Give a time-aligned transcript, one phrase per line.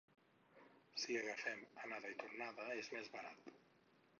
[1.01, 3.53] Si agafem anada i tornada és més barat.